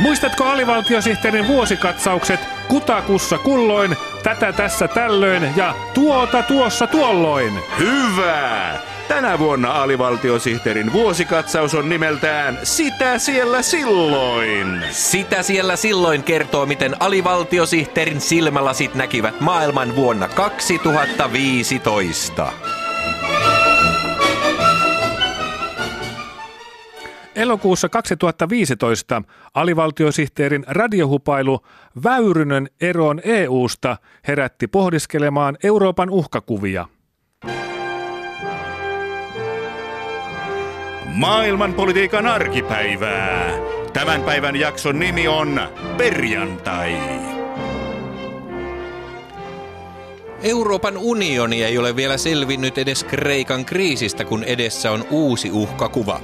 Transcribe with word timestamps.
Muistatko 0.00 0.44
alivaltiosihteerin 0.44 1.46
vuosikatsaukset 1.46 2.40
kutakussa 2.68 3.38
kulloin, 3.38 3.96
tätä 4.22 4.52
tässä 4.52 4.88
tällöin 4.88 5.52
ja 5.56 5.74
tuota 5.94 6.42
tuossa 6.42 6.86
tuolloin? 6.86 7.60
Hyvä! 7.78 8.78
Tänä 9.08 9.38
vuonna 9.38 9.82
alivaltiosihteerin 9.82 10.92
vuosikatsaus 10.92 11.74
on 11.74 11.88
nimeltään 11.88 12.58
Sitä 12.62 13.18
siellä 13.18 13.62
silloin. 13.62 14.84
Sitä 14.90 15.42
siellä 15.42 15.76
silloin 15.76 16.22
kertoo, 16.22 16.66
miten 16.66 16.96
alivaltiosihteerin 17.00 18.20
silmälasit 18.20 18.94
näkivät 18.94 19.40
maailman 19.40 19.96
vuonna 19.96 20.28
2015. 20.28 22.52
Elokuussa 27.38 27.88
2015 27.88 29.22
alivaltiosihteerin 29.54 30.64
radiohupailu 30.68 31.60
Väyrynen 32.04 32.70
eroon 32.80 33.20
EUsta 33.24 33.96
herätti 34.28 34.66
pohdiskelemaan 34.66 35.56
Euroopan 35.62 36.10
uhkakuvia. 36.10 36.88
Maailmanpolitiikan 41.04 42.26
arkipäivää. 42.26 43.50
Tämän 43.92 44.22
päivän 44.22 44.56
jakson 44.56 44.98
nimi 44.98 45.28
on 45.28 45.60
Perjantai. 45.96 46.96
Euroopan 50.42 50.96
unioni 50.96 51.64
ei 51.64 51.78
ole 51.78 51.96
vielä 51.96 52.16
selvinnyt 52.16 52.78
edes 52.78 53.04
Kreikan 53.04 53.64
kriisistä, 53.64 54.24
kun 54.24 54.44
edessä 54.44 54.92
on 54.92 55.04
uusi 55.10 55.50
uhkakuva. 55.50 56.20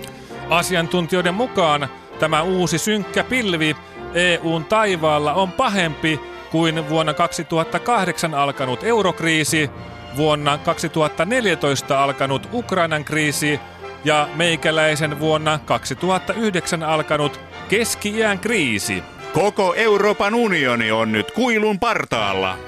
Asiantuntijoiden 0.51 1.35
mukaan 1.35 1.89
tämä 2.19 2.43
uusi 2.43 2.79
synkkä 2.79 3.25
pilvi 3.25 3.77
EUn 4.15 4.65
taivaalla 4.65 5.35
on 5.35 5.53
pahempi 5.53 6.21
kuin 6.51 6.89
vuonna 6.89 7.15
2008 7.15 8.35
alkanut 8.35 8.85
eurokriisi, 8.85 9.71
vuonna 10.17 10.59
2014 10.59 12.05
alkanut 12.05 12.49
Ukrainan 12.53 13.05
kriisi 13.05 13.61
ja 14.05 14.29
meikäläisen 14.35 15.21
vuonna 15.21 15.59
2009 15.65 16.83
alkanut 16.83 17.41
keski-iän 17.69 18.39
kriisi. 18.39 19.03
Koko 19.33 19.75
Euroopan 19.75 20.35
unioni 20.35 20.91
on 20.93 21.13
nyt 21.13 21.31
kuilun 21.31 21.79
partaalla. 21.79 22.59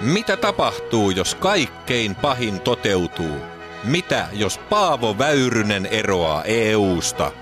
Mitä 0.00 0.36
tapahtuu, 0.36 1.10
jos 1.10 1.34
kaikkein 1.34 2.14
pahin 2.14 2.60
toteutuu? 2.60 3.53
Mitä, 3.84 4.28
jos 4.32 4.58
Paavo 4.58 5.18
Väyrynen 5.18 5.86
eroaa 5.86 6.44
EUsta? 6.44 7.32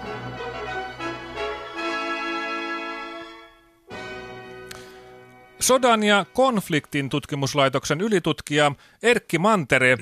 Sodan 5.61 6.03
ja 6.03 6.27
konfliktin 6.33 7.09
tutkimuslaitoksen 7.09 8.01
ylitutkija 8.01 8.73
Erkki 9.03 9.39
Mantere 9.39 9.99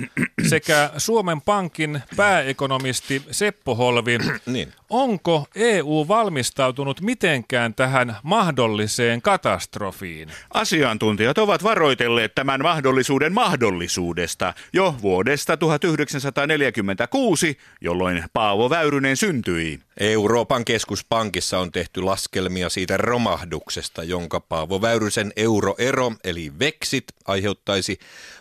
sekä 0.48 0.90
Suomen 0.96 1.40
Pankin 1.40 2.02
pääekonomisti 2.16 3.22
Seppo 3.30 3.74
Holvi. 3.74 4.18
Niin. 4.46 4.72
Onko 4.90 5.46
EU 5.54 6.08
valmistautunut 6.08 7.00
mitenkään 7.00 7.74
tähän 7.74 8.16
mahdolliseen 8.22 9.22
katastrofiin? 9.22 10.28
Asiantuntijat 10.54 11.38
ovat 11.38 11.62
varoitelleet 11.62 12.34
tämän 12.34 12.62
mahdollisuuden 12.62 13.32
mahdollisuudesta 13.32 14.54
jo 14.72 14.94
vuodesta 15.02 15.56
1946, 15.56 17.58
jolloin 17.80 18.24
Paavo 18.32 18.70
Väyrynen 18.70 19.16
syntyi. 19.16 19.80
Euroopan 20.00 20.64
keskuspankissa 20.64 21.58
on 21.58 21.72
tehty 21.72 22.02
laskelmia 22.02 22.68
siitä 22.68 22.96
romahduksesta, 22.96 24.04
jonka 24.04 24.40
Paavo 24.40 24.80
Väyrysen 24.80 25.32
euroero 25.36 26.12
eli 26.24 26.52
veksit 26.58 27.04
aiheuttaisi, 27.26 27.98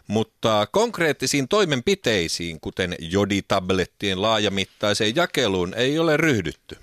mutta 0.09 0.68
konkreettisiin 0.72 1.47
toimenpiteisiin, 1.47 2.59
kuten 2.59 2.96
joditablettien 3.00 4.22
laajamittaiseen 4.22 5.16
jakeluun, 5.16 5.74
ei 5.74 6.00
ole 6.00 6.18
ryhdytty. 6.18 6.78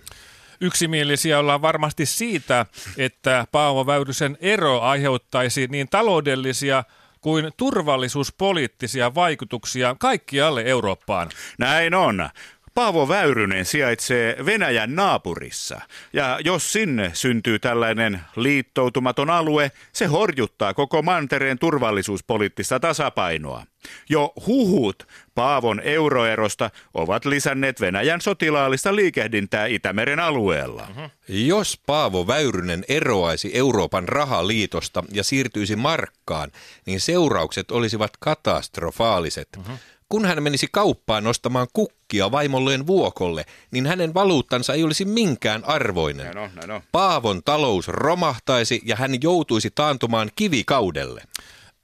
Yksimielisiä 0.61 1.39
ollaan 1.39 1.63
varmasti 1.63 2.07
siitä, 2.07 2.67
että 2.99 3.47
Paavo 3.53 3.87
Väyrysen 3.87 4.39
ero 4.41 4.81
aiheuttaisi 4.81 5.67
niin 5.71 5.89
taloudellisia 5.89 6.85
kuin 7.21 7.53
turvallisuuspoliittisia 7.57 9.15
vaikutuksia 9.15 9.97
kaikkialle 9.99 10.63
Eurooppaan. 10.63 11.31
Näin 11.59 11.95
on. 11.95 12.29
Paavo 12.77 13.09
Väyrynen 13.09 13.65
sijaitsee 13.65 14.37
Venäjän 14.47 14.95
naapurissa. 14.95 15.81
Ja 16.13 16.39
jos 16.45 16.73
sinne 16.73 17.11
syntyy 17.15 17.59
tällainen 17.59 18.21
liittoutumaton 18.37 19.31
alue, 19.31 19.73
se 19.93 20.07
horjuttaa 20.07 20.75
koko 20.75 21.03
mantereen 21.03 21.59
turvallisuuspoliittista 21.59 22.81
tasapainoa. 22.81 23.63
Jo 24.09 24.33
huhut 24.47 25.09
Paavon 25.35 25.81
euroerosta 25.81 26.71
ovat 26.95 27.25
lisänneet 27.25 27.81
Venäjän 27.81 28.21
sotilaallista 28.21 28.97
liikehdintää 28.97 29.67
Itämeren 29.67 30.21
alueella. 30.21 30.89
Jos 31.29 31.81
Paavo 31.87 32.27
Väyrynen 32.27 32.85
eroaisi 32.89 33.51
Euroopan 33.55 34.09
rahaliitosta 34.09 35.05
ja 35.13 35.25
siirtyisi 35.25 35.77
markkaan, 35.77 36.53
niin 36.87 37.01
seuraukset 37.01 37.71
olisivat 37.71 38.17
katastrofaaliset. 38.21 39.59
Kun 40.09 40.25
hän 40.25 40.43
menisi 40.43 40.69
kauppaan 40.73 41.27
ostamaan 41.27 41.67
kukkia 41.73 42.31
vaimolleen 42.31 42.87
vuokolle, 42.87 43.45
niin 43.71 43.87
hänen 43.87 44.15
valuuttansa 44.15 44.75
ei 44.75 44.85
olisi 44.85 45.05
minkään 45.05 45.65
arvoinen. 45.65 46.25
Näin 46.27 46.39
on, 46.39 46.51
näin 46.55 46.71
on. 46.71 46.83
Paavon 46.93 47.43
talous 47.45 47.89
romahtaisi 47.89 48.81
ja 48.85 48.97
hän 48.97 49.23
joutuisi 49.23 49.71
taantumaan 49.75 50.31
kivikaudelle. 50.37 51.23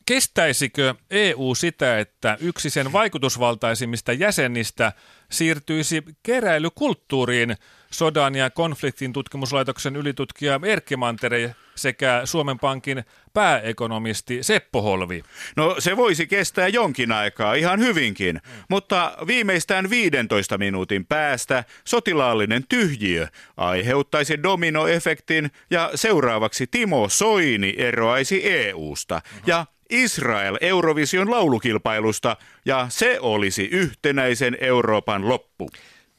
Kestäisikö 0.06 0.94
EU 1.10 1.54
sitä, 1.54 1.98
että 1.98 2.36
yksi 2.40 2.70
sen 2.70 2.92
vaikutusvaltaisimmista 2.92 4.12
jäsenistä 4.12 4.92
siirtyisi 5.30 6.02
keräilykulttuuriin 6.22 7.56
sodan 7.92 8.34
ja 8.34 8.50
konfliktin 8.50 9.12
tutkimuslaitoksen 9.12 9.96
ylitutkija 9.96 10.60
Erkki 10.64 10.96
Mantere 10.96 11.54
sekä 11.74 12.20
Suomen 12.24 12.58
Pankin 12.58 13.04
pääekonomisti 13.32 14.42
Seppo 14.42 14.82
Holvi? 14.82 15.22
No 15.56 15.76
se 15.78 15.96
voisi 15.96 16.26
kestää 16.26 16.68
jonkin 16.68 17.12
aikaa 17.12 17.54
ihan 17.54 17.80
hyvinkin, 17.80 18.40
mutta 18.68 19.16
viimeistään 19.26 19.90
15 19.90 20.58
minuutin 20.58 21.06
päästä 21.06 21.64
sotilaallinen 21.84 22.64
tyhjiö 22.68 23.28
aiheuttaisi 23.56 24.42
dominoefektin 24.42 25.50
ja 25.70 25.90
seuraavaksi 25.94 26.66
Timo 26.66 27.08
Soini 27.08 27.74
eroaisi 27.78 28.52
EUsta 28.52 29.20
ja 29.46 29.66
Israel 29.90 30.58
Eurovision 30.60 31.30
laulukilpailusta 31.30 32.36
ja 32.64 32.86
se 32.88 33.18
olisi 33.20 33.64
yhtenäisen 33.64 34.56
Euroopan 34.60 35.28
loppu. 35.28 35.70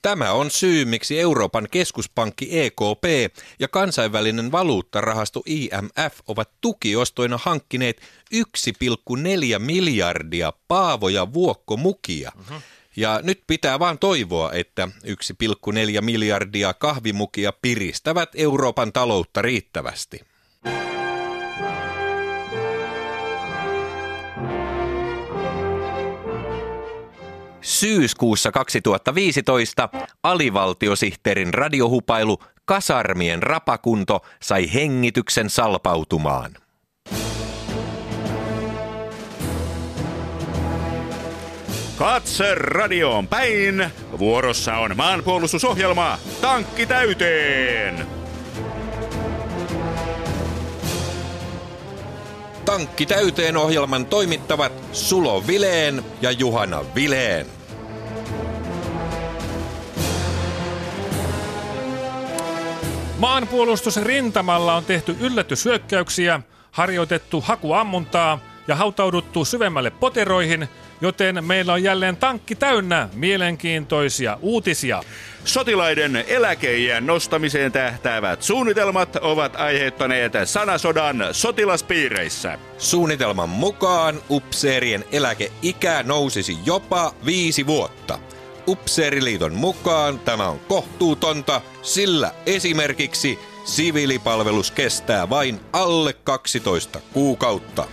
Tämä 0.03 0.31
on 0.31 0.52
syy, 0.52 0.86
miksi 0.86 1.19
Euroopan 1.19 1.68
keskuspankki 1.72 2.59
EKP 2.59 3.36
ja 3.59 3.68
kansainvälinen 3.68 4.52
valuuttarahasto 4.52 5.41
IMF 5.46 6.19
ovat 6.28 6.50
tukiostoina 6.62 7.40
hankkineet 7.44 8.02
1,4 8.36 9.59
miljardia 9.59 10.53
paavoja 10.68 11.34
vuokkomukia. 11.34 12.31
Ja 12.96 13.19
nyt 13.24 13.44
pitää 13.47 13.80
vaan 13.80 14.00
toivoa, 14.00 14.52
että 14.52 14.90
1,4 15.06 16.02
miljardia 16.02 16.74
kahvimukia 16.74 17.53
piristävät 17.62 18.30
Euroopan 18.36 18.94
taloutta 18.94 19.42
riittävästi. 19.42 20.22
Syyskuussa 27.63 28.51
2015 28.51 29.90
alivaltiosihteerin 30.24 31.54
radiohupailu 31.54 32.38
Kasarmien 32.65 33.44
rapakunto 33.44 34.21
sai 34.42 34.74
hengityksen 34.74 35.50
salpautumaan. 35.50 36.51
Katse 41.95 42.56
radioon 42.56 43.27
päin. 43.27 43.86
Vuorossa 44.19 44.77
on 44.77 44.98
maanpuolustusohjelma 44.98 46.18
Tankki 46.42 46.86
täyteen. 46.86 48.23
Tankki 52.74 53.06
täyteen 53.06 53.58
ohjelman 53.58 54.06
toimittavat 54.06 54.72
Sulo 54.92 55.48
Vileen 55.48 56.04
ja 56.22 56.31
Juhana 56.31 56.86
Vileen. 56.96 57.46
Maanpuolustusrintamalla 63.18 64.75
on 64.75 64.86
tehty 64.86 65.16
yllätyshyökkäyksiä, 65.20 66.40
harjoitettu 66.72 67.42
hakuammuntaa 67.42 68.40
ja 68.68 68.75
hautauduttu 68.75 69.46
syvemmälle 69.46 69.90
poteroihin, 69.90 70.70
joten 71.03 71.45
meillä 71.45 71.73
on 71.73 71.83
jälleen 71.83 72.17
tankki 72.17 72.55
täynnä 72.55 73.09
mielenkiintoisia 73.13 74.38
uutisia. 74.41 75.03
Sotilaiden 75.45 76.15
eläkeijän 76.27 77.05
nostamiseen 77.05 77.71
tähtäävät 77.71 78.41
suunnitelmat 78.41 79.15
ovat 79.15 79.55
aiheuttaneet 79.55 80.33
sanasodan 80.45 81.27
sotilaspiireissä. 81.31 82.59
Suunnitelman 82.77 83.50
mukaan 83.50 84.21
upseerien 84.29 85.05
eläkeikä 85.11 86.03
nousisi 86.03 86.57
jopa 86.65 87.13
viisi 87.25 87.67
vuotta. 87.67 88.19
Upseeriliiton 88.67 89.53
mukaan 89.53 90.19
tämä 90.19 90.47
on 90.47 90.59
kohtuutonta, 90.59 91.61
sillä 91.81 92.31
esimerkiksi 92.45 93.39
siviilipalvelus 93.65 94.71
kestää 94.71 95.29
vain 95.29 95.59
alle 95.73 96.13
12 96.13 97.00
kuukautta. 97.13 97.88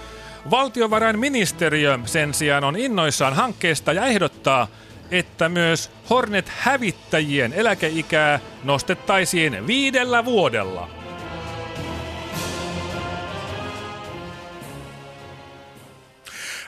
Valtiovarainministeriö 0.50 1.98
sen 2.04 2.34
sijaan 2.34 2.64
on 2.64 2.76
innoissaan 2.76 3.34
hankkeesta 3.34 3.92
ja 3.92 4.06
ehdottaa, 4.06 4.68
että 5.10 5.48
myös 5.48 5.90
Hornet-hävittäjien 6.10 7.52
eläkeikää 7.52 8.40
nostettaisiin 8.64 9.66
viidellä 9.66 10.24
vuodella. 10.24 10.90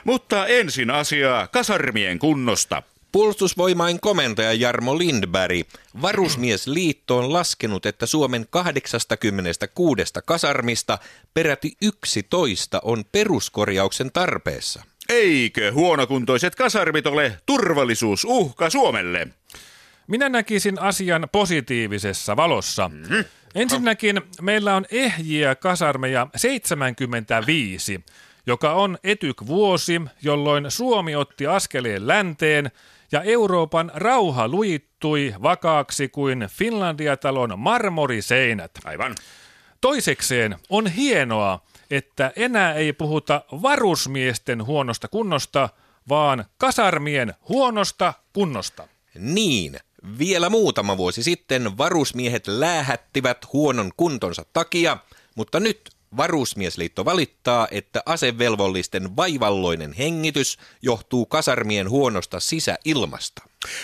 Mutta 0.03 0.47
ensin 0.47 0.91
asiaa 0.91 1.47
kasarmien 1.47 2.19
kunnosta. 2.19 2.83
Puolustusvoimain 3.13 3.99
komentaja 3.99 4.53
Jarmo 4.53 4.97
Lindberg, 4.97 5.67
varusmiesliitto 6.01 7.17
on 7.17 7.33
laskenut, 7.33 7.85
että 7.85 8.05
Suomen 8.05 8.45
86 8.49 10.13
kasarmista 10.25 10.97
peräti 11.33 11.71
11 11.81 12.81
on 12.83 13.03
peruskorjauksen 13.11 14.11
tarpeessa. 14.11 14.83
Eikö 15.09 15.71
huonokuntoiset 15.71 16.55
kasarmit 16.55 17.07
ole 17.07 17.37
turvallisuusuhka 17.45 18.69
Suomelle? 18.69 19.27
Minä 20.07 20.29
näkisin 20.29 20.79
asian 20.79 21.27
positiivisessa 21.31 22.35
valossa. 22.35 22.89
Mm-hmm. 22.89 23.25
Ensinnäkin 23.55 24.21
meillä 24.41 24.75
on 24.75 24.85
ehjiä 24.91 25.55
kasarmeja 25.55 26.27
75, 26.35 28.03
joka 28.47 28.73
on 28.73 28.97
etyk-vuosi, 29.03 30.01
jolloin 30.21 30.71
Suomi 30.71 31.15
otti 31.15 31.47
askeleen 31.47 32.07
länteen 32.07 32.71
ja 33.11 33.21
Euroopan 33.21 33.91
rauha 33.93 34.47
luittui 34.47 35.35
vakaaksi 35.41 36.09
kuin 36.09 36.47
Finlandia-talon 36.51 37.59
marmoriseinät. 37.59 38.71
Aivan. 38.85 39.15
Toisekseen 39.81 40.55
on 40.69 40.87
hienoa, 40.87 41.59
että 41.91 42.31
enää 42.35 42.73
ei 42.73 42.93
puhuta 42.93 43.41
varusmiesten 43.61 44.65
huonosta 44.65 45.07
kunnosta, 45.07 45.69
vaan 46.09 46.45
kasarmien 46.57 47.33
huonosta 47.49 48.13
kunnosta. 48.33 48.87
Niin, 49.15 49.79
vielä 50.19 50.49
muutama 50.49 50.97
vuosi 50.97 51.23
sitten 51.23 51.77
varusmiehet 51.77 52.47
läähättivät 52.47 53.53
huonon 53.53 53.91
kuntonsa 53.97 54.45
takia, 54.53 54.97
mutta 55.35 55.59
nyt 55.59 55.91
Varusmiesliitto 56.17 57.05
valittaa, 57.05 57.67
että 57.71 58.03
asevelvollisten 58.05 59.15
vaivalloinen 59.15 59.93
hengitys 59.93 60.57
johtuu 60.81 61.25
kasarmien 61.25 61.89
huonosta 61.89 62.39
sisäilmasta. 62.39 63.43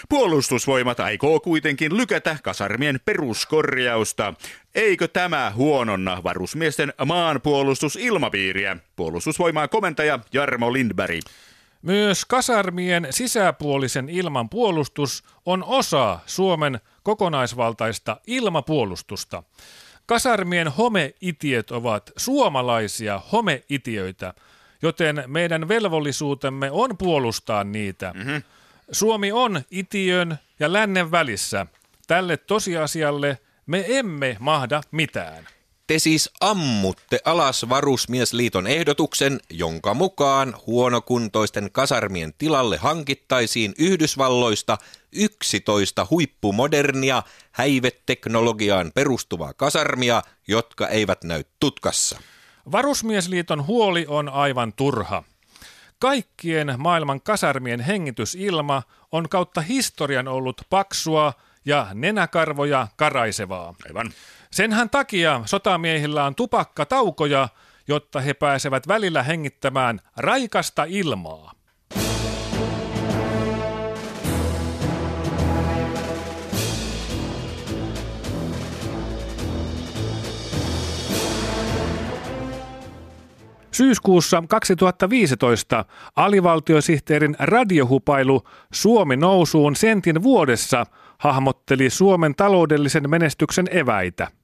Puolustusvoimat 0.10 1.00
aikoo 1.00 1.40
kuitenkin 1.40 1.98
lykätä 1.98 2.38
kasarmien 2.44 3.00
peruskorjausta. 3.06 4.34
Eikö 4.76 5.08
tämä 5.08 5.52
huononna 5.56 6.24
varusmiesten 6.24 6.94
maanpuolustusilmapiiriä? 7.06 8.78
Puolustusvoimaa 8.96 9.68
komentaja 9.68 10.20
Jarmo 10.34 10.74
Lindberg. 10.74 11.22
Myös 11.82 12.26
kasarmien 12.26 13.08
sisäpuolisen 13.10 14.10
ilman 14.10 14.50
puolustus 14.50 15.24
on 15.46 15.64
osa 15.64 16.20
Suomen 16.26 16.80
kokonaisvaltaista 17.04 18.18
ilmapuolustusta. 18.28 19.44
Kasarmien 20.10 20.68
homeitiöt 20.68 21.72
ovat 21.72 22.12
suomalaisia 22.18 23.22
homeitiöitä, 23.32 24.34
joten 24.82 25.24
meidän 25.28 25.68
velvollisuutemme 25.68 26.72
on 26.72 26.98
puolustaa 26.98 27.64
niitä. 27.64 28.12
Mm-hmm. 28.16 28.44
Suomi 28.92 29.32
on 29.32 29.62
itiön 29.72 30.38
ja 30.60 30.74
lännen 30.74 31.12
välissä. 31.12 31.66
Tälle 32.08 32.38
tosiasialle 32.38 33.38
me 33.66 33.86
emme 33.88 34.38
mahda 34.40 34.82
mitään. 34.92 35.48
Te 35.90 36.00
siis 36.00 36.30
ammutte 36.42 37.20
alas 37.26 37.70
Varusmiesliiton 37.70 38.68
ehdotuksen, 38.68 39.40
jonka 39.50 39.94
mukaan 39.94 40.56
huonokuntoisten 40.68 41.72
kasarmien 41.72 42.34
tilalle 42.38 42.78
hankittaisiin 42.78 43.74
Yhdysvalloista 43.80 44.78
11 45.12 46.08
huippumodernia 46.10 47.24
häiveteknologiaan 47.52 48.92
perustuvaa 48.96 49.54
kasarmia, 49.54 50.22
jotka 50.48 50.88
eivät 50.88 51.24
näy 51.24 51.44
tutkassa. 51.60 52.20
Varusmiesliiton 52.72 53.68
huoli 53.68 54.06
on 54.08 54.30
aivan 54.30 54.74
turha. 54.74 55.24
Kaikkien 56.00 56.74
maailman 56.78 57.22
kasarmien 57.22 57.80
hengitysilma 57.80 58.84
on 59.12 59.30
kautta 59.30 59.62
historian 59.62 60.28
ollut 60.28 60.62
paksua 60.70 61.34
ja 61.66 61.88
nenäkarvoja 61.94 62.88
karaisevaa. 62.96 63.76
Aivan. 63.86 64.12
Senhän 64.52 64.90
takia 64.90 65.42
sotamiehillä 65.46 66.26
on 66.26 66.36
tupakkataukoja, 66.36 67.50
jotta 67.88 68.20
he 68.20 68.34
pääsevät 68.34 68.88
välillä 68.88 69.24
hengittämään 69.24 70.00
raikasta 70.18 70.84
ilmaa. 70.84 71.52
Syyskuussa 83.72 84.44
2015 84.50 85.86
alivaltiosihteerin 86.16 87.36
radiohupailu 87.40 88.44
Suomi 88.74 89.18
nousuun 89.18 89.76
sentin 89.76 90.24
vuodessa 90.24 90.86
hahmotteli 91.18 91.90
Suomen 91.90 92.36
taloudellisen 92.36 93.10
menestyksen 93.10 93.66
eväitä. 93.72 94.39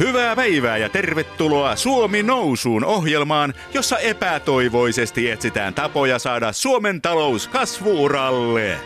Hyvää 0.00 0.36
päivää 0.36 0.76
ja 0.76 0.88
tervetuloa 0.88 1.76
Suomi 1.76 2.22
nousuun 2.22 2.84
ohjelmaan, 2.84 3.54
jossa 3.74 3.98
epätoivoisesti 3.98 5.30
etsitään 5.30 5.74
tapoja 5.74 6.18
saada 6.18 6.52
Suomen 6.52 7.02
talous 7.02 7.48
kasvuuralle. 7.48 8.78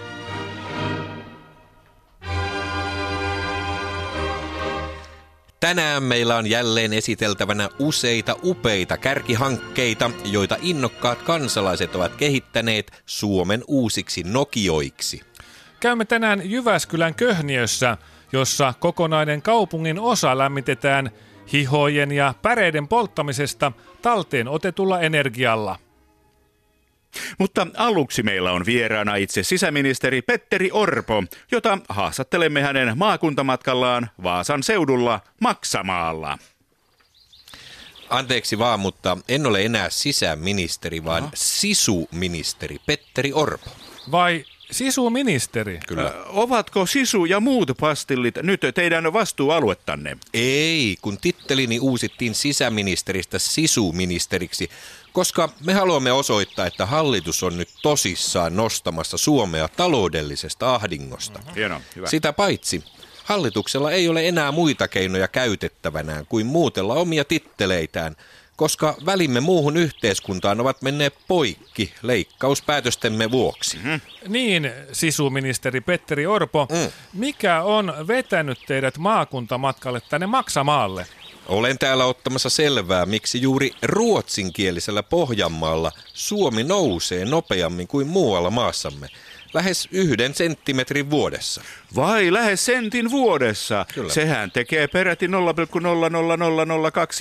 Tänään 5.60 6.02
meillä 6.02 6.36
on 6.36 6.46
jälleen 6.46 6.92
esiteltävänä 6.92 7.68
useita 7.78 8.36
upeita 8.44 8.96
kärkihankkeita, 8.96 10.10
joita 10.24 10.56
innokkaat 10.62 11.22
kansalaiset 11.22 11.94
ovat 11.94 12.14
kehittäneet 12.14 13.02
Suomen 13.06 13.64
uusiksi 13.68 14.22
Nokioiksi. 14.22 15.20
Käymme 15.80 16.04
tänään 16.04 16.50
Jyväskylän 16.50 17.14
Köhniössä, 17.14 17.98
jossa 18.34 18.74
kokonainen 18.80 19.42
kaupungin 19.42 19.98
osa 19.98 20.38
lämmitetään 20.38 21.10
hihojen 21.52 22.12
ja 22.12 22.34
päreiden 22.42 22.88
polttamisesta 22.88 23.72
talteen 24.02 24.48
otetulla 24.48 25.00
energialla. 25.00 25.78
Mutta 27.38 27.66
aluksi 27.76 28.22
meillä 28.22 28.52
on 28.52 28.66
vieraana 28.66 29.16
itse 29.16 29.42
sisäministeri 29.42 30.22
Petteri 30.22 30.70
Orpo, 30.72 31.24
jota 31.52 31.78
haastattelemme 31.88 32.62
hänen 32.62 32.98
maakuntamatkallaan 32.98 34.10
Vaasan 34.22 34.62
seudulla 34.62 35.20
Maksamaalla. 35.40 36.38
Anteeksi 38.10 38.58
vaan, 38.58 38.80
mutta 38.80 39.18
en 39.28 39.46
ole 39.46 39.64
enää 39.64 39.90
sisäministeri, 39.90 41.04
vaan 41.04 41.22
Aha. 41.22 41.32
sisuministeri 41.34 42.76
Petteri 42.86 43.32
Orpo. 43.32 43.70
Vai 44.10 44.44
Sisuministeri. 44.71 45.80
Kyllä. 45.87 46.02
Ö, 46.02 46.25
ovatko 46.26 46.87
sisu 46.87 47.25
ja 47.25 47.40
muut 47.40 47.71
pastillit 47.80 48.35
nyt 48.42 48.61
teidän 48.75 49.12
vastuualuettanne? 49.12 50.16
Ei, 50.35 50.97
kun 51.02 51.18
tittelini 51.18 51.78
uusittiin 51.80 52.35
sisäministeristä 52.35 53.38
sisuministeriksi, 53.38 54.71
koska 55.12 55.49
me 55.64 55.73
haluamme 55.73 56.12
osoittaa, 56.12 56.66
että 56.66 56.87
hallitus 56.87 57.42
on 57.42 57.56
nyt 57.56 57.68
tosissaan 57.83 58.56
nostamassa 58.56 59.18
Suomea 59.18 59.68
taloudellisesta 59.68 60.75
ahdingosta. 60.75 61.38
Mm-hmm. 61.38 61.54
Hieno, 61.54 61.80
hyvä. 61.97 62.06
Sitä 62.06 62.33
paitsi, 62.33 62.85
hallituksella 63.25 63.90
ei 63.92 64.09
ole 64.09 64.28
enää 64.28 64.52
muita 64.52 64.88
keinoja 64.88 65.28
käytettävänään 65.28 66.26
kuin 66.26 66.47
muutella 66.47 66.94
omia 66.94 67.25
titteleitään, 67.25 68.16
koska 68.56 68.94
välimme 69.06 69.40
muuhun 69.40 69.76
yhteiskuntaan 69.76 70.61
ovat 70.61 70.82
menneet 70.82 71.14
poikki 71.28 71.94
leikkauspäätöstemme 72.02 73.30
vuoksi. 73.30 73.78
Mm. 73.82 74.00
Niin, 74.28 74.70
sisuministeri 74.92 75.80
Petteri 75.80 76.26
Orpo, 76.26 76.66
mm. 76.70 76.92
mikä 77.12 77.62
on 77.62 77.94
vetänyt 78.06 78.58
teidät 78.66 78.99
maakuntamatkalle 78.99 80.00
tänne 80.11 80.26
Maksamaalle? 80.26 81.06
Olen 81.49 81.78
täällä 81.78 82.04
ottamassa 82.04 82.50
selvää, 82.50 83.06
miksi 83.06 83.42
juuri 83.42 83.70
ruotsinkielisellä 83.82 85.02
Pohjanmaalla 85.02 85.92
Suomi 86.14 86.64
nousee 86.64 87.25
nopeammin 87.25 87.88
kuin 87.88 88.06
muualla 88.06 88.50
maassamme– 88.50 89.08
lähes 89.54 89.88
yhden 89.92 90.34
senttimetrin 90.34 91.11
vuodessa. 91.11 91.62
Vai 91.96 92.32
lähes 92.32 92.64
sentin 92.64 93.11
vuodessa? 93.11 93.87
Kyllä. 93.94 94.12
Sehän 94.12 94.50
tekee 94.50 94.88
peräti 94.88 95.26
0,00002 95.26 95.32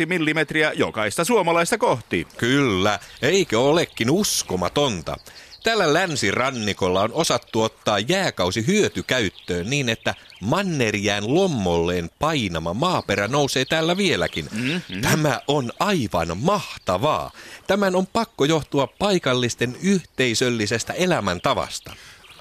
millimetriä 0.06 0.72
jokaista 0.76 1.26
suomalaista 1.26 1.78
kohti. 1.78 2.28
Kyllä, 2.38 3.00
eikö 3.22 3.60
olekin 3.60 4.10
uskomatonta? 4.12 5.18
Tällä 5.64 5.94
länsirannikolla 5.94 7.02
on 7.02 7.14
osattu 7.14 7.62
ottaa 7.62 8.00
jääkausi 8.00 8.68
hyötykäyttöön 8.68 9.70
niin, 9.70 9.90
että 9.90 10.16
mannerjään 10.42 11.36
lommolleen 11.36 12.10
painama 12.20 12.74
maaperä 12.74 13.28
nousee 13.28 13.66
täällä 13.66 13.98
vieläkin. 13.98 14.48
Mm-hmm. 14.52 15.02
Tämä 15.02 15.42
on 15.48 15.72
aivan 15.80 16.38
mahtavaa. 16.38 17.32
Tämän 17.68 17.96
on 17.96 18.08
pakko 18.08 18.46
johtua 18.46 18.88
paikallisten 18.88 19.78
yhteisöllisestä 19.84 20.94
elämäntavasta. 20.94 21.94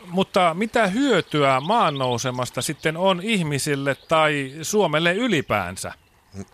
Mutta 0.06 0.54
mitä 0.54 0.86
hyötyä 0.86 1.60
maannousemasta 1.60 2.62
sitten 2.62 2.96
on 2.96 3.20
ihmisille 3.22 3.94
tai 3.94 4.52
Suomelle 4.62 5.14
ylipäänsä? 5.14 5.92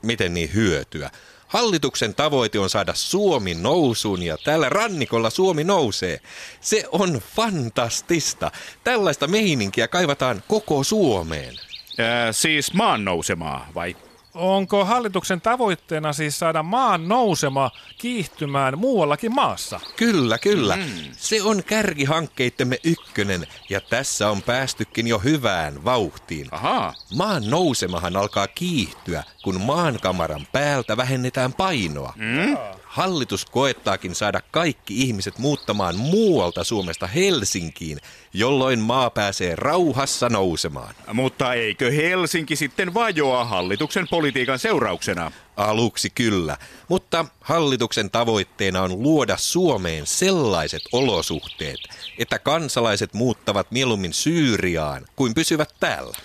Miten 0.03 0.35
niin 0.35 0.55
hyötyä? 0.55 1.11
Hallituksen 1.49 2.15
tavoite 2.15 2.59
on 2.59 2.71
saada 2.71 2.95
Suomi 2.95 3.55
nousuun 3.55 4.23
ja 4.23 4.39
tällä 4.45 4.69
rannikolla 4.69 5.31
Suomi 5.31 5.65
nousee. 5.65 6.21
Se 6.61 6.85
on 6.93 7.21
fantastista. 7.37 8.51
Tällaista 8.85 9.27
meininkiä 9.27 9.89
kaivataan 9.89 10.43
koko 10.49 10.85
Suomeen. 10.85 11.55
Äh, 12.01 12.29
siis 12.31 12.75
maan 12.75 13.05
nousemaa 13.05 13.69
vai? 13.75 13.97
Onko 14.39 14.85
hallituksen 14.85 15.41
tavoitteena 15.41 16.13
siis 16.13 16.39
saada 16.39 16.63
maan 16.63 17.09
nousema 17.09 17.71
kiihtymään 17.99 18.79
muuallakin 18.79 19.35
maassa? 19.35 19.81
Kyllä, 19.97 20.39
kyllä. 20.39 20.77
Mm. 20.77 20.85
Se 21.17 21.43
on 21.43 21.65
kärkihankkeittemme 21.65 22.79
ykkönen 22.85 23.47
ja 23.71 23.81
tässä 23.81 24.31
on 24.31 24.43
päästykin 24.43 25.07
jo 25.07 25.19
hyvään 25.19 25.85
vauhtiin. 25.85 26.49
Aha. 26.51 26.95
Maan 27.17 27.51
nousemahan 27.51 28.17
alkaa 28.17 28.47
kiihtyä, 28.47 29.25
kun 29.45 29.61
maankamaran 29.61 30.47
päältä 30.53 30.97
vähennetään 30.97 31.53
painoa. 31.53 32.13
Mm. 32.17 32.57
Hallitus 32.89 33.45
koettaakin 33.45 34.15
saada 34.15 34.41
kaikki 34.51 35.03
ihmiset 35.03 35.39
muuttamaan 35.39 35.97
muualta 35.97 36.65
Suomesta 36.65 37.07
Helsinkiin, 37.07 37.99
jolloin 38.33 38.79
maa 38.79 39.11
pääsee 39.11 39.57
rauhassa 39.57 40.29
nousemaan. 40.29 40.95
Mutta 41.13 41.55
eikö 41.55 41.91
Helsinki 41.91 42.57
sitten 42.57 42.95
vajoa 42.95 43.45
hallituksen 43.45 44.09
politiikan 44.11 44.59
seurauksena? 44.59 45.33
Aluksi 45.57 46.11
kyllä, 46.11 46.57
mutta 46.89 47.25
hallituksen 47.41 48.11
tavoitteena 48.11 48.83
on 48.83 49.03
luoda 49.03 49.37
Suomeen 49.37 50.07
sellaiset 50.07 50.83
olosuhteet, 50.93 51.81
että 52.19 52.39
kansalaiset 52.39 53.15
muuttavat 53.15 53.71
mieluummin 53.71 54.13
Syyriaan 54.13 55.07
kuin 55.17 55.35
pysyvät 55.35 55.75
täällä. 55.81 56.17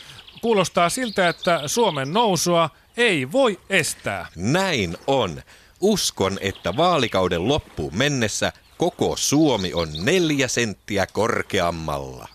Kuulostaa 0.41 0.89
siltä, 0.89 1.29
että 1.29 1.61
Suomen 1.67 2.13
nousua 2.13 2.69
ei 2.97 3.31
voi 3.31 3.59
estää. 3.69 4.27
Näin 4.35 4.97
on. 5.07 5.41
Uskon, 5.85 6.37
että 6.41 6.77
vaalikauden 6.77 7.47
loppuun 7.47 7.97
mennessä 7.97 8.51
koko 8.77 9.13
Suomi 9.17 9.73
on 9.73 9.87
neljä 10.03 10.47
senttiä 10.47 11.07
korkeammalla. 11.07 12.27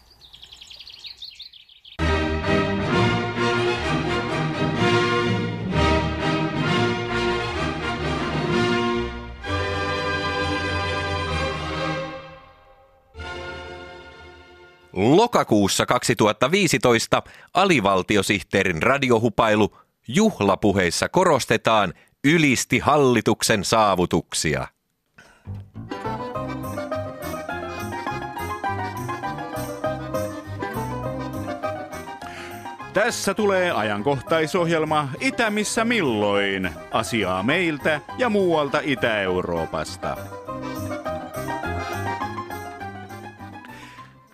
Lokakuussa 14.92 15.86
2015 15.86 17.22
alivaltiosihteerin 17.54 18.82
radiohupailu 18.82 19.76
juhlapuheissa 20.08 21.08
korostetaan– 21.08 21.94
ylisti 22.28 22.78
hallituksen 22.78 23.64
saavutuksia. 23.64 24.66
Tässä 32.92 33.35
tulee 33.35 33.70
ajankohtaisohjelma 33.70 35.08
Itä 35.20 35.50
missä 35.50 35.85
milloin. 35.85 36.70
Asiaa 36.90 37.42
meiltä 37.42 38.00
ja 38.18 38.28
muualta 38.28 38.80
Itä-Euroopasta. 38.85 40.16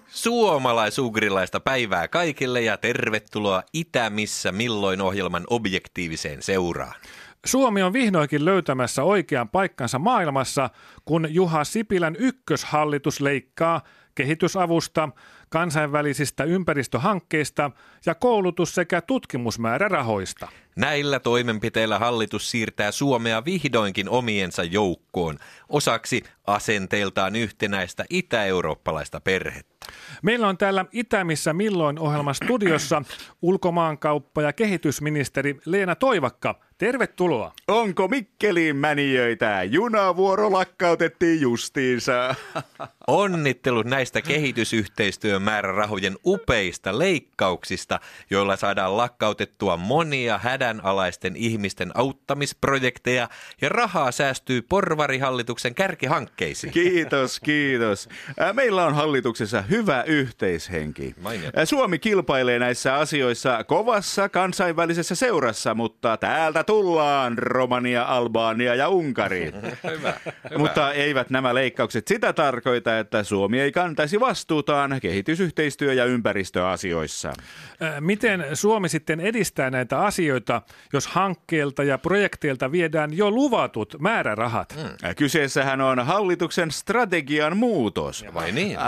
Suomalaisugrilaista 0.09 1.61
päivää 1.61 2.09
kaikille 2.09 2.61
ja 2.61 2.77
tervetuloa 2.77 3.63
Itä 3.73 4.11
missä 4.11 4.53
milloin 4.53 5.01
ohjelman 5.01 5.45
objektiiviseen 5.51 6.43
seuraan. 6.43 6.95
Suomi 7.45 7.83
on 7.83 7.93
vihdoinkin 7.93 8.45
löytämässä 8.45 9.03
oikean 9.03 9.49
paikkansa 9.49 9.99
maailmassa, 9.99 10.71
kun 11.05 11.27
Juha 11.31 11.65
Sipilän 11.65 12.17
ykköshallitus 12.19 13.21
leikkaa 13.21 13.83
kehitysavusta, 14.15 15.09
kansainvälisistä 15.49 16.45
ympäristöhankkeista 16.45 17.71
ja 18.07 18.15
koulutus- 18.15 18.75
sekä 18.75 19.01
tutkimusmäärärahoista. 19.01 20.49
Näillä 20.77 21.21
toimenpiteillä 21.21 21.99
hallitus 21.99 22.51
siirtää 22.51 22.91
Suomea 22.91 23.45
vihdoinkin 23.45 24.09
omiensa 24.09 24.65
joukkoon, 24.65 25.39
osaksi 25.69 26.23
asenteiltaan 26.47 27.37
yhtenäistä 27.37 28.05
itä-eurooppalaista 28.11 29.21
perhettä. 29.21 29.74
Meillä 30.23 30.49
on 30.49 30.59
täällä 30.59 30.85
Itämissä 30.93 31.53
milloin 31.53 31.99
ohjelma 31.99 32.33
studiossa 32.33 33.03
ulkomaankauppa- 33.43 34.43
ja 34.43 34.53
kehitysministeri 34.53 35.61
Leena 35.64 35.95
Toivakka. 35.95 36.61
Tervetuloa. 36.79 37.53
Onko 37.69 38.09
Mikkeliin 38.09 38.76
mänijöitä? 38.76 39.62
Junavuoro 39.62 40.53
lakkautettiin 40.53 41.41
justiinsa. 41.41 42.35
Onnittelut 43.07 43.87
näistä 43.87 44.23
kehitysyhteistyön 44.23 45.43
määrärahojen 45.43 46.17
upeista 46.26 46.99
leikkauksista, 46.99 48.00
joilla 48.31 48.57
saadaan 48.57 48.97
lakkautettua 48.97 49.76
monia 49.76 50.38
hädänalaisten 50.38 51.37
ihmisten 51.37 51.91
auttamisprojekteja 51.95 53.29
ja 53.61 53.69
rahaa 53.69 54.12
säästyy 54.12 54.62
porvarihallituksen 54.62 55.75
kärkihankkeisiin. 55.75 56.73
Kiitos, 56.73 57.41
kiitos. 57.41 58.09
Meillä 58.53 58.87
on 58.87 58.95
hallituksessa 58.95 59.64
hyvä 59.76 60.02
yhteishenki. 60.02 61.14
Mainiota. 61.23 61.66
Suomi 61.66 61.99
kilpailee 61.99 62.59
näissä 62.59 62.95
asioissa 62.95 63.64
kovassa 63.64 64.28
kansainvälisessä 64.28 65.14
seurassa, 65.14 65.75
mutta 65.75 66.16
täältä 66.16 66.64
tullaan 66.64 67.38
Romania, 67.38 68.02
Albania 68.02 68.75
ja 68.75 68.88
Unkari. 68.88 69.45
hyvä, 69.54 69.90
hyvä. 69.90 70.14
Mutta 70.59 70.93
eivät 70.93 71.31
nämä 71.31 71.54
leikkaukset 71.54 72.09
sitä 72.09 72.33
tarkoita, 72.33 72.99
että 72.99 73.23
Suomi 73.23 73.61
ei 73.61 73.73
kantaisi 73.73 74.21
vastuutaan 74.21 74.99
kehitysyhteistyö- 75.02 75.93
ja 75.93 76.04
ympäristöasioissa. 76.04 77.33
Miten 78.00 78.47
Suomi 78.52 78.88
sitten 78.88 79.21
edistää 79.21 79.71
näitä 79.71 80.00
asioita, 80.00 80.62
jos 80.93 81.07
hankkeelta 81.07 81.85
ja 81.85 81.99
projekteilta 81.99 82.73
viedään 82.73 83.16
jo 83.16 83.31
luvatut 83.31 83.97
määrärahat? 84.00 84.76
Mm. 84.76 85.14
Kyseessähän 85.16 85.81
on 85.81 85.99
hallituksen 85.99 86.71
strategian 86.71 87.57
muutos. 87.57 88.25
Vai 88.35 88.52
niin? 88.52 88.78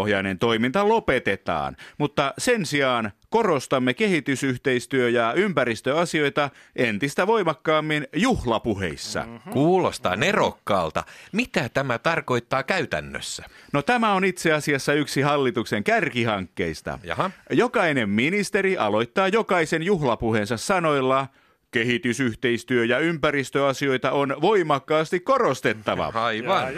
Rahoituspohjainen 0.00 0.38
toiminta 0.38 0.88
lopetetaan, 0.88 1.76
mutta 1.98 2.34
sen 2.38 2.66
sijaan 2.66 3.12
korostamme 3.30 3.94
kehitysyhteistyö- 3.94 5.08
ja 5.08 5.32
ympäristöasioita 5.32 6.50
entistä 6.76 7.26
voimakkaammin 7.26 8.06
juhlapuheissa. 8.16 9.20
Mm-hmm. 9.20 9.52
Kuulostaa 9.52 10.16
nerokkaalta. 10.16 11.04
Mitä 11.32 11.68
tämä 11.68 11.98
tarkoittaa 11.98 12.62
käytännössä? 12.62 13.44
No 13.72 13.82
tämä 13.82 14.12
on 14.12 14.24
itse 14.24 14.52
asiassa 14.52 14.92
yksi 14.92 15.20
hallituksen 15.20 15.84
kärkihankkeista. 15.84 16.98
Jaha. 17.04 17.30
Jokainen 17.50 18.08
ministeri 18.08 18.78
aloittaa 18.78 19.28
jokaisen 19.28 19.82
juhlapuheensa 19.82 20.56
sanoilla 20.56 21.26
kehitysyhteistyö- 21.70 22.84
ja 22.84 22.98
ympäristöasioita 22.98 24.10
on 24.10 24.36
voimakkaasti 24.40 25.20
korostettava. 25.20 26.12
Aivan. 26.24 26.68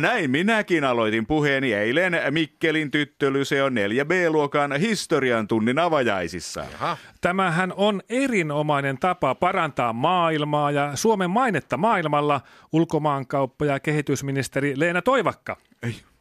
Näin 0.00 0.30
minäkin 0.30 0.84
aloitin 0.84 1.26
puheeni 1.26 1.72
eilen 1.72 2.12
Mikkelin 2.30 2.90
tyttölyseon 2.90 3.72
4B-luokan 3.72 4.72
historian 4.72 5.48
tunnin 5.48 5.78
avajaisissa. 5.78 6.64
Aha. 6.74 6.96
Tämähän 7.20 7.72
on 7.76 8.02
erinomainen 8.08 8.98
tapa 8.98 9.34
parantaa 9.34 9.92
maailmaa 9.92 10.70
ja 10.70 10.90
Suomen 10.94 11.30
mainetta 11.30 11.76
maailmalla, 11.76 12.40
ulkomaankauppa- 12.72 13.64
ja 13.66 13.80
kehitysministeri 13.80 14.72
Leena 14.76 15.02
Toivakka. 15.02 15.56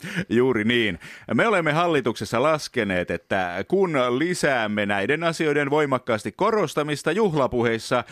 Juuri 0.30 0.64
niin. 0.64 1.00
Me 1.34 1.48
olemme 1.48 1.72
hallituksessa 1.72 2.44
laskeneet, 2.44 3.12
että 3.12 3.66
kun 3.68 3.94
lisäämme 4.18 4.86
näiden 4.86 5.24
asioiden 5.24 5.70
voimakkaasti 5.70 6.32
korostamista 6.32 7.12
juhlapuheissa 7.12 8.04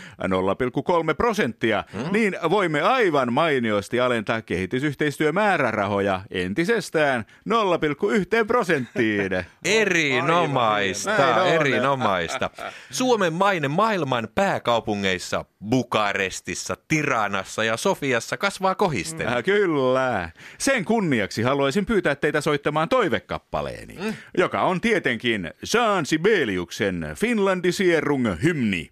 0,3 1.07 1.15
prosenttia, 1.17 1.83
hmm. 1.93 2.11
niin 2.11 2.37
voimme 2.49 2.81
aivan 2.81 3.33
mainiosti 3.33 3.99
alentaa 3.99 4.41
kehitysyhteistyömäärärahoja 4.41 6.21
entisestään 6.31 7.25
0,1 7.49 8.45
prosenttiin. 8.47 9.31
Erinomaista, 9.65 11.41
on. 11.41 11.47
erinomaista. 11.47 12.49
Suomen 12.91 13.33
maine 13.33 13.67
maailman 13.67 14.27
pääkaupungeissa, 14.35 15.45
Bukarestissa, 15.69 16.77
Tiranassa 16.87 17.63
ja 17.63 17.77
Sofiassa 17.77 18.37
kasvaa 18.37 18.75
kohisten. 18.75 19.27
Kyllä. 19.45 20.29
Sen 20.57 20.85
kunniaksi 20.85 21.41
haluaisin 21.41 21.76
pyytää 21.85 22.15
teitä 22.15 22.41
soittamaan 22.41 22.89
toivekappaleeni, 22.89 23.97
mm. 24.01 24.13
joka 24.37 24.61
on 24.61 24.81
tietenkin 24.81 25.51
Jean 25.73 26.05
Sibeliuksen 26.05 27.07
Finlandisierung 27.15 28.27
hymni. 28.43 28.91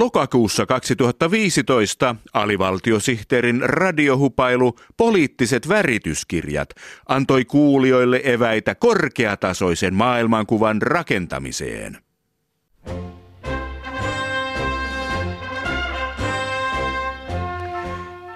Lokakuussa 0.00 0.66
2015 0.66 2.16
alivaltiosihteerin 2.32 3.60
radiohupailu 3.62 4.76
Poliittiset 4.96 5.68
värityskirjat 5.68 6.70
antoi 7.08 7.44
kuulijoille 7.44 8.20
eväitä 8.24 8.74
korkeatasoisen 8.74 9.94
maailmankuvan 9.94 10.82
rakentamiseen. 10.82 11.98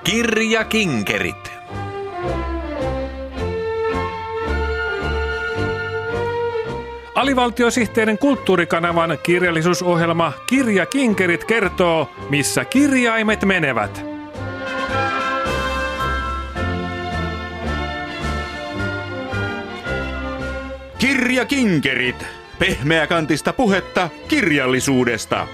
Kirjakinkerit. 0.04 1.53
Alivaltiosihteerin 7.14 8.18
kulttuurikanavan 8.18 9.18
kirjallisuusohjelma 9.22 10.32
Kirja 10.46 10.86
Kinkerit 10.86 11.44
kertoo, 11.44 12.10
missä 12.30 12.64
kirjaimet 12.64 13.44
menevät. 13.44 14.04
Kirjakinkerit! 20.98 22.26
Pehmeäkantista 22.58 23.52
puhetta 23.52 24.10
kirjallisuudesta. 24.28 25.46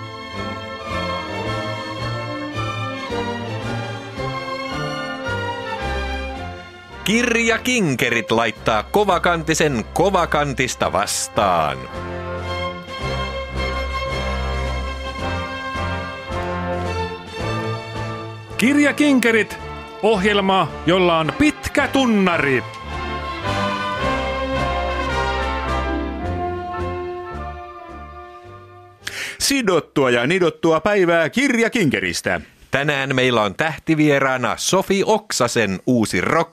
Kirjakinkerit 7.10 8.30
laittaa 8.30 8.82
kovakantisen 8.82 9.84
kovakantista 9.94 10.92
vastaan. 10.92 11.78
Kirja 18.56 18.92
Kinkerit, 18.92 19.58
ohjelma, 20.02 20.72
jolla 20.86 21.18
on 21.18 21.32
pitkä 21.38 21.88
tunnari. 21.88 22.62
Sidottua 29.38 30.10
ja 30.10 30.26
nidottua 30.26 30.80
päivää 30.80 31.30
kirjakinkeristä. 31.30 32.40
Tänään 32.70 33.16
meillä 33.16 33.42
on 33.42 33.54
tähtivieraana 33.54 34.54
Sofi 34.56 35.02
Oksasen 35.06 35.80
uusi 35.86 36.20
rock 36.20 36.50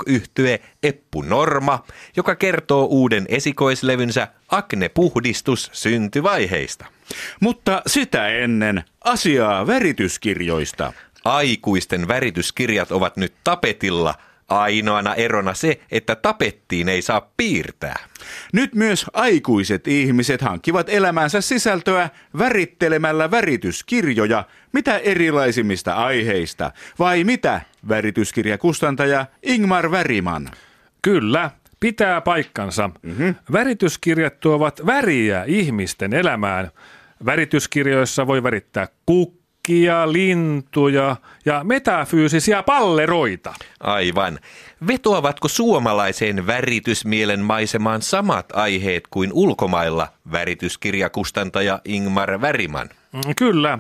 Eppu 0.84 1.22
Norma, 1.22 1.84
joka 2.16 2.36
kertoo 2.36 2.86
uuden 2.86 3.26
esikoislevynsä 3.30 4.28
Akne 4.50 4.90
Puhdistus 4.90 5.70
syntyvaiheista. 5.74 6.86
Mutta 7.40 7.82
sitä 7.88 8.28
ennen 8.28 8.84
asiaa 9.04 9.68
värityskirjoista. 9.68 10.94
Aikuisten 11.26 12.08
värityskirjat 12.08 12.92
ovat 12.92 13.18
nyt 13.18 13.34
tapetilla. 13.44 14.16
Ainoana 14.48 15.16
erona 15.16 15.54
se, 15.54 15.80
että 15.92 16.16
tapettiin 16.16 16.90
ei 16.90 17.02
saa 17.02 17.32
piirtää. 17.38 18.00
Nyt 18.54 18.76
myös 18.76 19.06
aikuiset 19.14 19.88
ihmiset 19.88 20.42
hankkivat 20.42 20.90
elämänsä 20.90 21.42
sisältöä 21.42 22.10
värittelemällä 22.38 23.32
värityskirjoja, 23.32 24.44
mitä 24.74 24.98
erilaisimmista 24.98 25.94
aiheista. 25.94 26.72
Vai 27.00 27.24
mitä, 27.24 27.62
värityskirjakustantaja 27.90 29.26
Ingmar 29.44 29.92
Väriman? 29.92 30.50
Kyllä, 31.02 31.52
pitää 31.80 32.22
paikkansa. 32.22 32.90
Mm-hmm. 33.02 33.36
Värityskirjat 33.52 34.40
tuovat 34.40 34.86
väriä 34.86 35.44
ihmisten 35.44 36.14
elämään. 36.14 36.72
Värityskirjoissa 37.26 38.28
voi 38.28 38.44
värittää 38.44 38.88
kukkia, 39.68 40.12
lintuja 40.14 41.16
ja 41.46 41.64
metafyysisiä 41.64 42.64
palleroita. 42.64 43.54
Aivan. 43.80 44.40
Vetoavatko 44.88 45.48
suomalaiseen 45.48 46.48
väritysmielen 46.48 47.40
maisemaan 47.40 48.02
samat 48.02 48.46
aiheet 48.54 49.04
kuin 49.10 49.30
ulkomailla 49.34 50.08
värityskirjakustantaja 50.32 51.80
Ingmar 51.86 52.42
Väriman? 52.42 52.90
Mm, 53.14 53.22
Kyllä. 53.38 53.80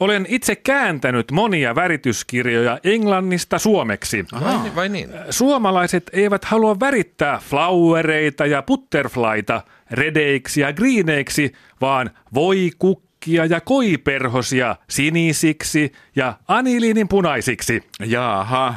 Olen 0.00 0.26
itse 0.28 0.56
kääntänyt 0.56 1.30
monia 1.30 1.74
värityskirjoja 1.74 2.78
englannista 2.84 3.58
suomeksi. 3.58 4.24
Vai, 4.40 4.74
vai 4.74 4.88
niin? 4.88 5.10
Suomalaiset 5.30 6.10
eivät 6.12 6.44
halua 6.44 6.80
värittää 6.80 7.40
flowereita 7.50 8.46
ja 8.46 8.62
butterflyta 8.62 9.62
redeiksi 9.90 10.60
ja 10.60 10.72
greeneiksi, 10.72 11.52
vaan 11.80 12.10
voikukkia 13.26 13.56
ja 13.56 13.60
koiperhosia 13.60 14.76
sinisiksi 14.88 15.92
ja 16.16 16.38
aniliinin 16.48 17.08
punaisiksi. 17.08 17.82
Jaha. 18.06 18.74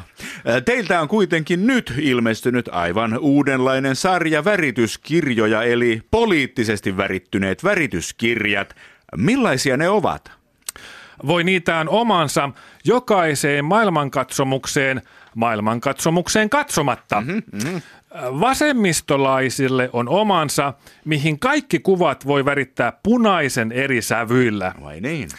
Teiltä 0.65 1.01
on 1.01 1.07
kuitenkin 1.07 1.67
nyt 1.67 1.93
ilmestynyt 1.99 2.69
aivan 2.71 3.17
uudenlainen 3.19 3.95
sarja 3.95 4.45
värityskirjoja, 4.45 5.63
eli 5.63 6.01
poliittisesti 6.12 6.97
värittyneet 6.97 7.63
värityskirjat. 7.63 8.75
Millaisia 9.17 9.77
ne 9.77 9.89
ovat? 9.89 10.31
Voi 11.27 11.43
niitään 11.43 11.89
omansa 11.89 12.49
jokaiseen 12.83 13.65
maailmankatsomukseen, 13.65 15.01
maailmankatsomukseen 15.36 16.49
katsomatta. 16.49 17.21
Mm-hmm, 17.21 17.41
mm-hmm. 17.53 17.81
Vasemmistolaisille 18.15 19.89
on 19.93 20.10
omansa, 20.10 20.74
mihin 21.06 21.39
kaikki 21.39 21.80
kuvat 21.80 22.28
voi 22.28 22.46
värittää 22.46 22.93
punaisen 23.04 23.72
eri 23.72 24.02
sävyillä. 24.02 24.74
Vai 24.84 25.02
niin? 25.02 25.30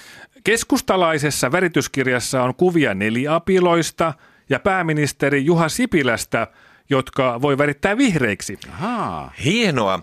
Keskustalaisessa 0.45 1.53
värityskirjassa 1.53 2.43
on 2.43 2.55
kuvia 2.55 2.95
neliapiloista 2.95 4.15
ja 4.49 4.61
pääministeri 4.61 5.45
Juha 5.45 5.69
Sipilästä, 5.69 6.47
jotka 6.91 7.43
voi 7.43 7.59
värittää 7.59 7.99
vihreiksi. 7.99 8.59
Ahaa. 8.73 9.33
Hienoa. 9.45 10.01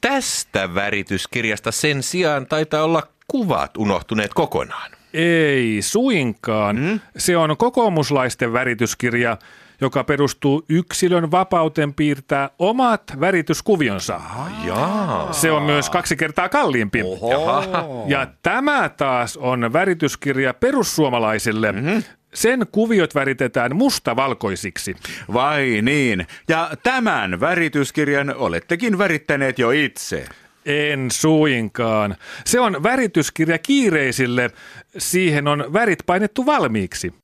Tästä 0.00 0.74
värityskirjasta 0.74 1.72
sen 1.72 2.02
sijaan 2.02 2.46
taitaa 2.46 2.84
olla 2.84 3.02
kuvat 3.28 3.76
unohtuneet 3.76 4.34
kokonaan. 4.34 4.90
Ei 5.14 5.82
suinkaan. 5.82 6.76
Mm? 6.76 7.00
Se 7.16 7.36
on 7.36 7.56
kokoomuslaisten 7.56 8.52
värityskirja, 8.52 9.36
joka 9.80 10.04
perustuu 10.04 10.64
yksilön 10.68 11.30
vapauteen 11.30 11.94
piirtää 11.94 12.50
omat 12.58 13.02
värityskuvionsa. 13.20 14.20
Jaa. 14.66 15.32
Se 15.32 15.50
on 15.50 15.62
myös 15.62 15.90
kaksi 15.90 16.16
kertaa 16.16 16.48
kalliimpi. 16.48 17.02
Oho. 17.02 18.04
Ja 18.06 18.26
tämä 18.42 18.88
taas 18.88 19.36
on 19.36 19.72
värityskirja 19.72 20.54
perussuomalaisille. 20.54 21.72
Mm-hmm. 21.72 22.02
Sen 22.34 22.66
kuviot 22.72 23.14
väritetään 23.14 23.76
mustavalkoisiksi. 23.76 24.96
Vai 25.32 25.78
niin. 25.82 26.26
Ja 26.48 26.70
tämän 26.82 27.40
värityskirjan 27.40 28.34
olettekin 28.36 28.98
värittäneet 28.98 29.58
jo 29.58 29.70
itse. 29.70 30.24
En 30.66 31.10
suinkaan. 31.10 32.16
Se 32.44 32.60
on 32.60 32.82
värityskirja 32.82 33.58
kiireisille. 33.58 34.50
Siihen 34.98 35.48
on 35.48 35.64
värit 35.72 35.98
painettu 36.06 36.46
valmiiksi. 36.46 37.14